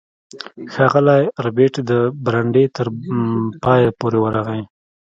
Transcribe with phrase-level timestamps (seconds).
[0.73, 1.91] ښاغلی ربیټ د
[2.25, 2.87] برنډې تر
[3.63, 4.61] پایه پورې ورغی